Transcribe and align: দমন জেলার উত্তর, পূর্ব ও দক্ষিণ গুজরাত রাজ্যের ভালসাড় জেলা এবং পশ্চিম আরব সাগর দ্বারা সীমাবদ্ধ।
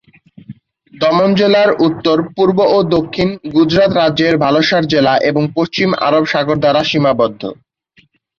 দমন 0.93 1.29
জেলার 1.33 1.69
উত্তর, 1.87 2.17
পূর্ব 2.35 2.57
ও 2.75 2.87
দক্ষিণ 2.95 3.29
গুজরাত 3.53 3.91
রাজ্যের 3.93 4.35
ভালসাড় 4.43 4.87
জেলা 4.93 5.13
এবং 5.29 5.43
পশ্চিম 5.57 5.89
আরব 6.07 6.23
সাগর 6.31 6.57
দ্বারা 6.63 6.81
সীমাবদ্ধ। 6.89 7.41